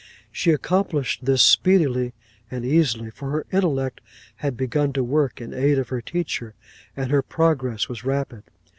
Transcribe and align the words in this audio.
She 0.31 0.49
accomplished 0.49 1.25
this 1.25 1.43
speedily 1.43 2.13
and 2.49 2.65
easily, 2.65 3.11
for 3.11 3.29
her 3.29 3.45
intellect 3.51 4.01
had 4.37 4.57
begun 4.57 4.93
to 4.93 5.03
work 5.03 5.39
in 5.39 5.53
aid 5.53 5.77
of 5.77 5.89
her 5.89 6.01
teacher, 6.01 6.55
and 6.97 7.11
her 7.11 7.21
progress 7.21 7.87
was 7.87 8.03
rapid. 8.03 8.41